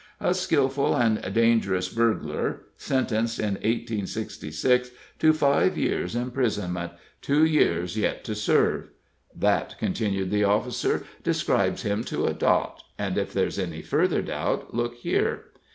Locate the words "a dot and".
12.25-13.15